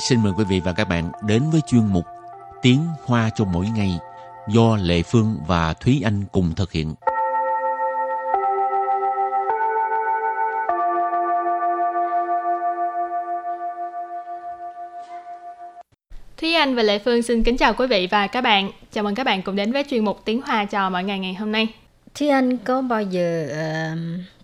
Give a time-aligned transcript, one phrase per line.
[0.00, 2.04] xin mời quý vị và các bạn đến với chuyên mục
[2.62, 3.98] Tiếng Hoa cho mỗi ngày
[4.48, 6.94] do Lệ Phương và Thúy Anh cùng thực hiện.
[16.36, 18.70] Thúy Anh và Lệ Phương xin kính chào quý vị và các bạn.
[18.92, 21.34] Chào mừng các bạn cùng đến với chuyên mục Tiếng Hoa cho mỗi ngày ngày
[21.34, 21.68] hôm nay.
[22.14, 23.98] Thúy Anh có bao giờ uh,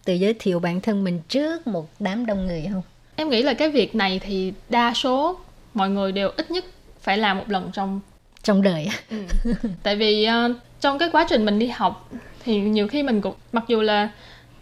[0.05, 2.83] tự giới thiệu bản thân mình trước một đám đông người không?
[3.17, 5.39] Em nghĩ là cái việc này thì đa số
[5.77, 6.65] mọi người đều ít nhất
[7.01, 8.01] phải làm một lần trong
[8.43, 8.89] trong đời.
[9.11, 9.17] Ừ.
[9.83, 12.11] Tại vì uh, trong cái quá trình mình đi học
[12.45, 14.09] thì nhiều khi mình cũng mặc dù là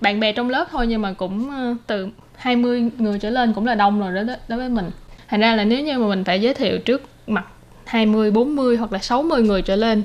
[0.01, 3.67] bạn bè trong lớp thôi nhưng mà cũng uh, từ 20 người trở lên cũng
[3.67, 4.91] là đông rồi đó, đó đối với mình.
[5.29, 7.47] Thành ra là nếu như mà mình phải giới thiệu trước mặt
[7.85, 10.03] 20, 40 hoặc là 60 người trở lên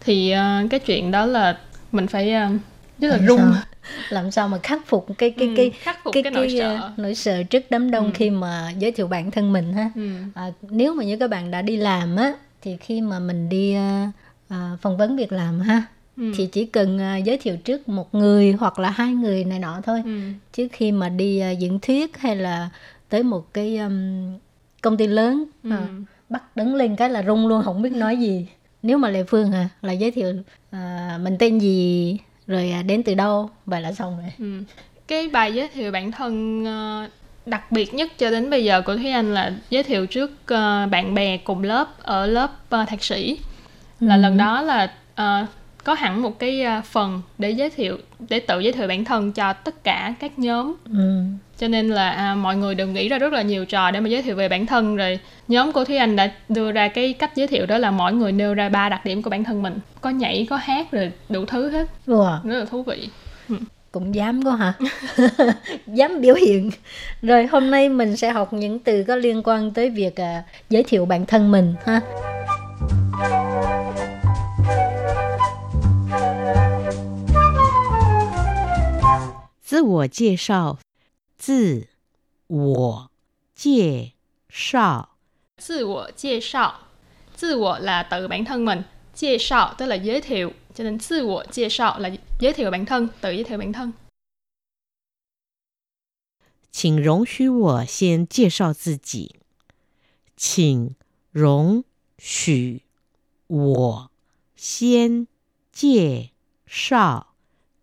[0.00, 1.58] thì uh, cái chuyện đó là
[1.92, 2.60] mình phải uh,
[2.98, 3.52] rất là rung
[4.08, 6.90] làm sao mà khắc phục cái cái ừ, cái khắc phục cái, cái, nỗi sợ
[6.92, 8.10] uh, nỗi sợ trước đám đông ừ.
[8.14, 10.08] khi mà giới thiệu bản thân mình ha ừ.
[10.34, 13.76] à, nếu mà như các bạn đã đi làm á thì khi mà mình đi
[13.76, 14.08] uh,
[14.54, 15.82] uh, phỏng vấn việc làm ha
[16.16, 16.32] ừ.
[16.36, 19.80] thì chỉ cần uh, giới thiệu trước một người hoặc là hai người này nọ
[19.84, 20.20] thôi ừ.
[20.52, 22.70] trước khi mà đi uh, diễn thuyết hay là
[23.08, 24.38] tới một cái um,
[24.82, 25.70] công ty lớn ừ.
[25.70, 28.46] uh, bắt đứng lên cái là rung luôn không biết nói gì
[28.82, 30.34] nếu mà lệ phương à là giới thiệu
[30.76, 34.62] uh, mình tên gì rồi à, đến từ đâu vậy là xong rồi ừ.
[35.08, 37.10] cái bài giới thiệu bản thân uh,
[37.46, 40.90] đặc biệt nhất cho đến bây giờ của Thúy Anh là giới thiệu trước uh,
[40.90, 43.38] bạn bè cùng lớp ở lớp uh, thạc sĩ
[44.00, 44.20] là ừ.
[44.20, 45.48] lần đó là uh,
[45.88, 49.32] có hẳn một cái uh, phần để giới thiệu để tự giới thiệu bản thân
[49.32, 50.74] cho tất cả các nhóm.
[50.92, 51.22] Ừ.
[51.58, 54.08] cho nên là à, mọi người đều nghĩ ra rất là nhiều trò để mà
[54.08, 54.96] giới thiệu về bản thân.
[54.96, 58.12] Rồi nhóm của thúy anh đã đưa ra cái cách giới thiệu đó là mỗi
[58.12, 59.78] người nêu ra ba đặc điểm của bản thân mình.
[60.00, 61.88] Có nhảy có hát rồi đủ thứ hết.
[62.06, 62.38] Wow.
[62.44, 63.08] rất là thú vị.
[63.48, 63.54] Ừ.
[63.92, 64.72] cũng dám có hả?
[65.86, 66.70] Dám biểu hiện.
[67.22, 70.82] Rồi hôm nay mình sẽ học những từ có liên quan tới việc uh, giới
[70.82, 72.00] thiệu bản thân mình ha
[79.77, 80.79] 自我介绍，
[81.37, 81.87] 自
[82.47, 83.11] 我
[83.55, 84.13] 介
[84.49, 85.17] 绍，
[85.57, 86.87] 自我介绍，
[87.35, 92.53] 自我 là tự bản thân mình, 介绍 tức là giới thiệu, cho nên 自我介绍 là giới
[92.53, 93.93] thiệu bản thân, tự giới thiệu bản thân.
[96.71, 99.35] 请容许我先介绍自己。
[100.35, 100.95] 请
[101.31, 101.83] 容
[102.17, 102.81] 许
[103.45, 104.11] 我
[104.55, 105.27] 先
[105.71, 106.31] 介
[106.65, 107.35] 绍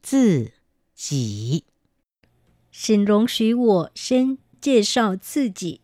[0.02, 0.52] 自
[0.94, 1.64] 己。
[2.74, 5.80] Xin 容许我先介绍自己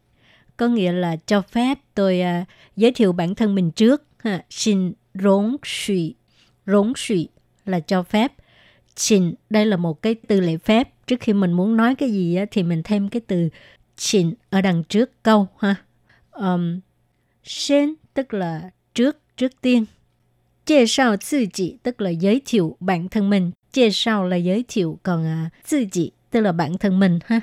[0.56, 4.02] có nghĩa là cho phép tôi uh, giới thiệu bản thân mình trước.
[4.18, 4.44] Ha.
[4.50, 6.16] Xin 容许
[6.64, 7.28] 容许
[7.64, 8.32] là cho phép.
[8.96, 10.88] Xin đây là một cái từ lễ phép.
[11.06, 13.48] Trước khi mình muốn nói cái gì á, thì mình thêm cái từ
[13.96, 15.74] xin ở đằng trước câu ha.
[16.30, 16.80] Um,
[17.44, 19.86] xin tức là trước trước tiên.
[20.64, 23.52] 介绍自己 tức là giới thiệu bản thân mình.
[23.72, 27.40] 介绍 là giới thiệu, còn uh, 自己 tức là bản thân mình ha.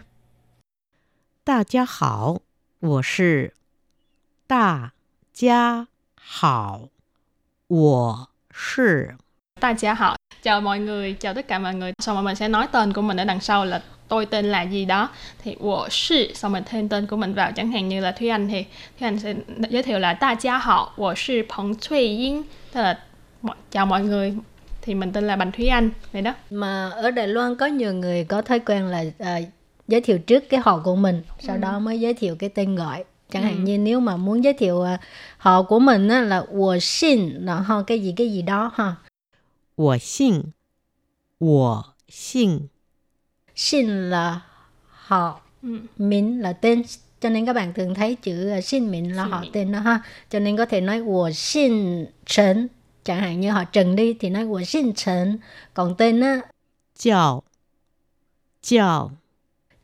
[1.44, 2.40] 大家好，
[2.80, 3.54] 我是
[4.48, 4.94] 大
[5.34, 6.90] 家好，
[7.68, 9.16] 我是
[9.60, 13.02] 大家好 chào mọi người chào tất cả mọi người xong rồi mình sẽ nói tên của
[13.02, 15.10] mình ở đằng sau là tôi tên là gì đó
[15.44, 18.48] thì 我是 xong mình thêm tên của mình vào chẳng hạn như là Thúy Anh
[18.48, 18.64] thì
[19.00, 19.36] Thúy Anh sẽ
[19.70, 23.00] giới thiệu là 大家好我是彭翠英 tức là
[23.72, 24.38] chào mọi người
[24.89, 26.35] thì mình tên là Bành Thúy Anh này đó.
[26.51, 29.41] Mà ở Đài Loan có nhiều người có thói quen là à,
[29.89, 31.61] giới thiệu trước cái họ của mình sau ừ.
[31.61, 33.05] đó mới giới thiệu cái tên gọi.
[33.31, 33.63] Chẳng hạn ừ.
[33.63, 35.01] như nếu mà muốn giới thiệu uh,
[35.37, 38.97] họ của mình á, là 我姓 xin là ho cái gì cái gì đó ha.
[39.77, 40.53] 我姓
[41.39, 42.69] 我姓
[43.55, 44.41] 姓 là
[44.89, 45.79] họ ừ.
[45.99, 46.83] mình là tên.
[47.21, 49.53] Cho nên các bạn thường thấy chữ uh, xin mình là xin họ mình.
[49.53, 50.03] tên đó ha.
[50.31, 52.69] Cho nên có thể nói 我姓陈
[53.08, 55.38] chẳng hạn như họ Trần đi thì nói của xin Trần
[55.74, 56.42] còn tên á
[56.98, 57.44] chào
[58.62, 59.12] chào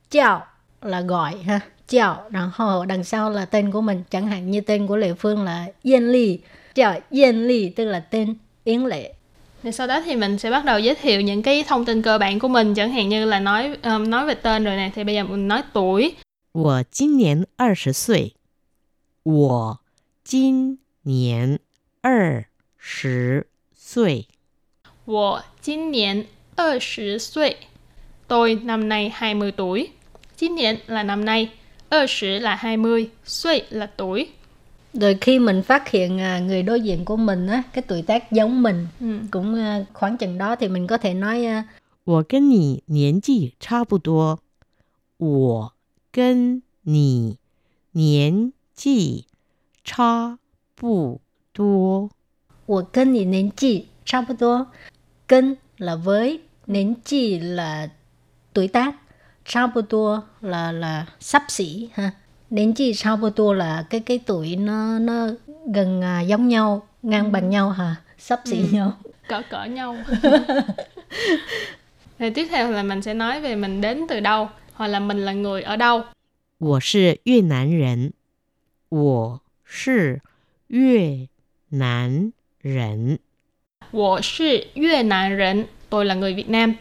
[0.09, 0.45] chào
[0.81, 4.97] là gọi ha chào然后 đằng sau là tên của mình chẳng hạn như tên của
[4.97, 6.39] Lệ Phương là Yên Ly
[6.75, 9.13] chào Yên Ly tức là tên Yến Lệ
[9.63, 12.17] thì sau đó thì mình sẽ bắt đầu giới thiệu những cái thông tin cơ
[12.17, 15.03] bản của mình chẳng hạn như là nói um, nói về tên rồi này thì
[15.03, 16.15] bây giờ mình nói tuổi
[16.51, 18.33] 我今年二十岁。
[19.23, 19.79] 我
[20.23, 21.59] 今年
[22.01, 22.45] 二
[22.83, 24.27] 十岁。
[25.05, 27.57] 我今年二十岁。
[28.27, 29.89] Tôi năm nay 20 tuổi.
[30.37, 31.51] 今年 là năm nay,
[31.89, 34.27] 20 là 20, 岁 là tuổi.
[34.93, 38.31] Rồi khi mình phát hiện à, người đối diện của mình á, cái tuổi tác
[38.31, 39.19] giống mình, ừ.
[39.31, 41.63] cũng à, khoảng chừng đó thì mình có thể nói
[42.05, 44.39] 我跟你年纪差不多。
[45.17, 45.73] 我
[46.11, 47.37] 跟你
[47.91, 49.27] 年 纪
[49.83, 50.39] 差
[50.75, 51.21] 不
[51.53, 52.09] 多。
[52.65, 54.67] 我跟你年纪差不多，
[55.27, 57.89] 跟 là với, 年纪 là
[58.53, 58.93] tuổi tác,
[59.43, 62.13] 差不多 là là sắp xỉ ha.
[62.49, 65.27] 年纪差不多 là cái cái tuổi nó nó
[65.73, 67.95] gần à, giống nhau, ngang bằng nhau hả?
[68.17, 68.93] Sắp xỉ nhau.
[69.27, 69.95] cỡ cỡ nhau
[72.19, 75.25] thì tiếp theo là mình sẽ nói về mình đến từ đâu hoặc là mình
[75.25, 76.03] là người ở đâu
[76.59, 78.13] 我是越南人，
[78.89, 80.21] 我是
[80.67, 81.27] 越
[81.69, 82.33] 南人。
[83.91, 86.75] 我是越南人 tôi là người Việt Nam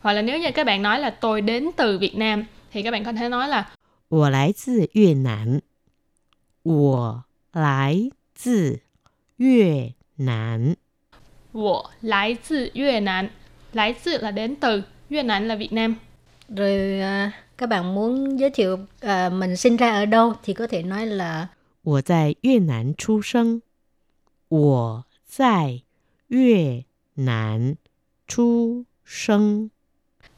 [0.00, 2.90] hoặc là nếu như các bạn nói là tôi đến từ Việt Nam thì các
[2.90, 3.70] bạn có thể nói là
[4.08, 5.60] 我来自越南，
[6.62, 8.80] 我来自
[9.36, 10.76] 越南。
[11.52, 13.30] 我来自越南
[13.72, 15.96] 来自 là đến từ Việt Nam là Việt Nam
[16.48, 20.66] Rồi à, các bạn muốn giới thiệu à, mình sinh ra ở đâu thì có
[20.66, 21.48] thể nói là
[21.82, 23.62] 我在越南出生，
[24.48, 25.82] 我 在
[26.28, 26.84] 越
[27.14, 27.76] 南
[28.26, 29.70] 出生。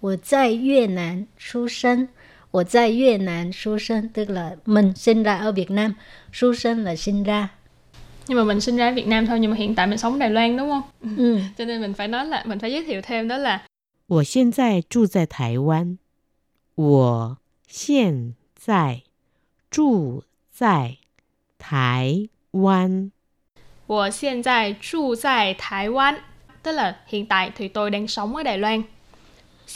[0.01, 2.09] 我在越南出生，
[2.51, 5.95] 我在越南出生 tức là mình sinh ra ở Việt Nam,
[6.33, 7.49] 出生 là sinh ra.
[8.29, 10.13] nhưng mà mình sinh ra ở Việt Nam thôi nhưng mà hiện tại mình sống
[10.13, 10.83] ở Đài Loan đúng không
[11.17, 11.41] Ừ.
[11.59, 13.63] cho nên mình phải nói là mình phải giới thiệu thêm đó là
[14.07, 15.99] 我现在住在台湾，
[16.77, 19.03] 我现在
[19.71, 20.97] 住在
[21.59, 23.11] 台湾。
[23.87, 26.15] 我现在住在台湾
[26.63, 28.83] tức là hiện tại thì tôi đang sống ở Đài Loan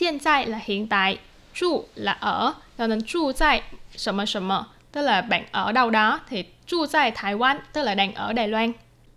[0.01, 1.19] hiện tại là hiện tại
[1.55, 3.63] trụ là ở cho nên trụ tại
[3.97, 8.15] 什么什么 tức là bạn ở đâu đó thì trụ tại Đài Loan tức là đang
[8.15, 8.73] ở Đài Loan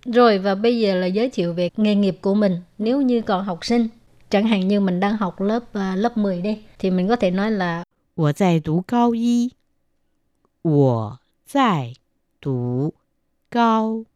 [0.06, 2.62] Rồi và bây giờ là giới thiệu về nghề nghiệp của mình.
[2.78, 3.88] Nếu như còn học sinh,
[4.30, 7.32] chẳng hạn như mình đang học lớp à, lớp 10 đi thì mình có thể
[7.32, 7.84] nói là
[8.16, 9.52] 我在读高一，
[10.62, 11.94] 我在
[12.42, 12.94] 读
[13.50, 13.96] 高一。
[13.96, 14.09] 我在读高一.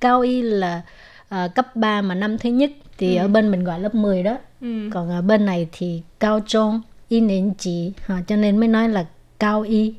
[0.00, 0.82] Cao y là
[1.28, 3.20] à, cấp 3 mà năm thứ nhất thì Ừ.
[3.24, 4.36] ở bên mình gọi lớp 10 đó.
[4.60, 4.90] ừ.
[4.92, 8.88] Còn ở bên này thì cao trung, y niên chỉ, ha, cho nên mới nói
[8.88, 9.06] là
[9.38, 9.94] cao y.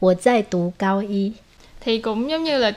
[0.00, 1.32] 我在读高一.
[1.80, 2.72] thì cũng giống như là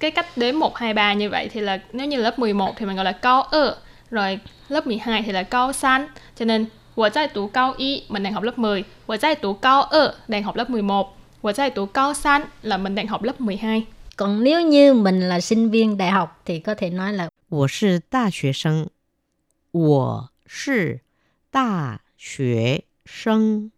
[0.00, 2.86] cái cách đếm 1, 2, 3 như vậy thì là nếu như lớp 11 thì
[2.86, 3.76] mình gọi là cao ơ
[4.10, 4.38] rồi
[4.68, 6.06] lớp 12 thì là cao san
[6.38, 12.76] cho nên 我在读高一 mình đang học lớp 10 我在读高二 đang học lớp 11 我在读高三 là
[12.76, 16.60] mình đang học lớp 12 Còn nếu như mình là sinh viên đại học thì
[16.60, 18.88] có thể nói là 我是大学生，
[19.70, 21.00] 我是
[21.50, 23.70] 大学生。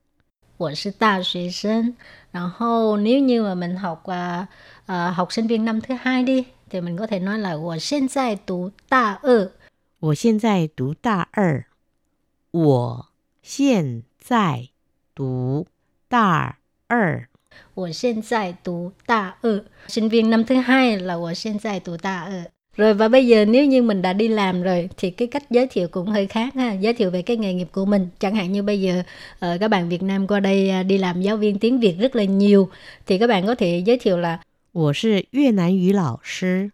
[0.57, 1.95] 我是大学生.
[2.33, 4.47] 然后nếu như mà mình học à,
[4.87, 9.51] à, học sinh viên năm thứ hai đi thì mình có thể nói là 我现在读大二.
[10.01, 11.67] 我现在读大二。
[12.51, 13.07] 我
[13.43, 14.69] 现在
[15.15, 15.67] 读
[16.09, 17.29] 大二。
[17.75, 19.65] 我现在读大二.
[19.89, 22.45] Sinh viên năm thứ hai là 我现在读大二.
[22.77, 25.67] Rồi và bây giờ nếu như mình đã đi làm rồi thì cái cách giới
[25.67, 28.09] thiệu cũng hơi khác ha, giới thiệu về cái nghề nghiệp của mình.
[28.19, 29.03] Chẳng hạn như bây giờ
[29.39, 32.17] ờ, các bạn Việt Nam qua đây à, đi làm giáo viên tiếng Việt rất
[32.17, 32.71] là nhiều
[33.07, 34.41] thì các bạn có thể giới thiệu là
[34.73, 36.71] 我是越南语老师。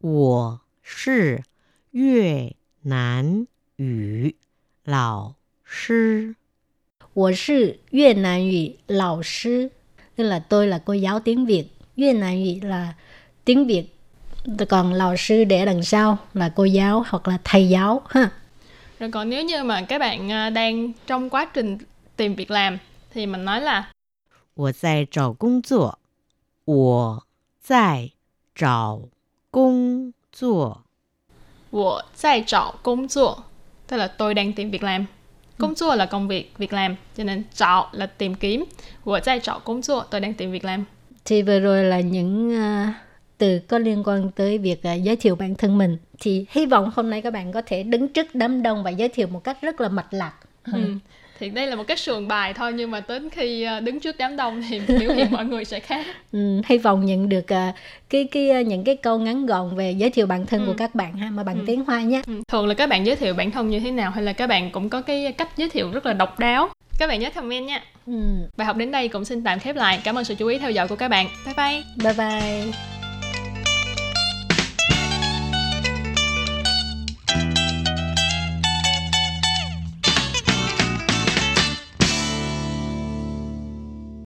[0.00, 1.42] 我是
[1.90, 4.36] 越南语
[4.84, 6.36] 老师。
[7.12, 9.70] 我是越南语老师
[10.20, 11.64] tức là tôi là cô giáo tiếng Việt.
[11.96, 12.94] Việt Nam ngữ là
[13.44, 13.96] tiếng Việt.
[14.68, 18.30] Còn lão sư để đằng sau là cô giáo hoặc là thầy giáo ha.
[19.00, 21.78] rồi còn nếu như mà các bạn à, đang trong quá trình
[22.16, 22.78] tìm việc làm
[23.10, 23.90] thì mình nói là
[24.54, 25.98] 我在找工作。
[26.64, 27.26] 我
[27.60, 28.12] 在
[28.54, 29.00] 找
[29.50, 30.82] 工作。
[31.70, 33.44] 我在找工作
[33.86, 35.06] tức là tôi đang tìm việc làm
[35.61, 35.75] công ừ.
[35.77, 36.95] chúa là công việc, việc làm.
[37.17, 38.65] Cho nên chọn là tìm kiếm.
[39.03, 40.85] Của tại chọn công 作, tôi đang tìm việc làm.
[41.25, 42.93] Thì vừa rồi là những à,
[43.37, 45.97] từ có liên quan tới việc à, giới thiệu bản thân mình.
[46.19, 49.09] Thì hy vọng hôm nay các bạn có thể đứng trước đám đông và giới
[49.09, 50.33] thiệu một cách rất là mạch lạc.
[50.73, 50.93] Ừ
[51.41, 54.15] thì đây là một cái sườn bài thôi nhưng mà đến khi à, đứng trước
[54.19, 57.73] đám đông thì biểu hiện mọi người sẽ khác Ừ, hy vọng nhận được à,
[58.09, 60.65] cái cái à, những cái câu ngắn gọn về giới thiệu bản thân Ừ.
[60.67, 61.63] của các bạn ha mà bằng Ừ.
[61.67, 62.21] tiếng Hoa nhé.
[62.27, 64.47] Ừ, thường là các bạn giới thiệu bản thân như thế nào hay là các
[64.47, 66.69] bạn cũng có cái cách giới thiệu rất là độc đáo
[66.99, 68.13] các bạn nhớ comment nha Ừ.
[68.57, 70.71] bài học đến đây cũng xin tạm khép lại cảm ơn sự chú ý theo
[70.71, 72.90] dõi của các bạn bye bye Bye bye.